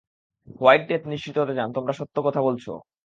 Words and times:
White 0.59 0.83
death 0.89 1.03
নিশ্চিত 1.07 1.35
হতে 1.37 1.53
চান 1.57 1.69
তোমরা 1.73 1.93
সত্য 1.99 2.15
কথা 2.27 2.41
বলছো। 2.47 2.71